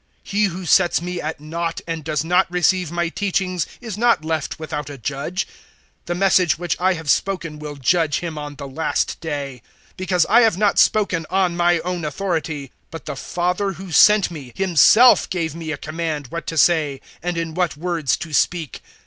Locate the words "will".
7.59-7.75